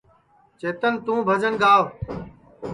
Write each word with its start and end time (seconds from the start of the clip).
چیتن 0.59 0.93
توں 1.05 1.19
بھجن 1.27 1.53
گاو 1.61 1.83